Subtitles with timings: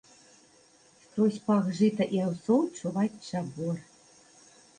[1.01, 3.77] Скрозь пах жыта і аўсоў чуваць чабор.